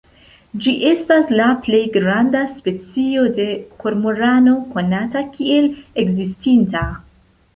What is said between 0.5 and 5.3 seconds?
Ĝi estas la plej granda specio de kormorano konata